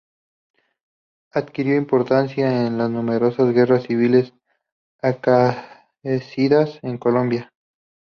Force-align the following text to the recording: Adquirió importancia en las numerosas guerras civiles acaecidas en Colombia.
Adquirió 1.31 1.75
importancia 1.75 2.65
en 2.65 2.79
las 2.79 2.89
numerosas 2.89 3.53
guerras 3.53 3.83
civiles 3.83 4.33
acaecidas 4.99 6.79
en 6.81 6.97
Colombia. 6.97 7.51